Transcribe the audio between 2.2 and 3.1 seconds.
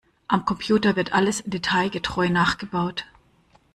nachgebaut.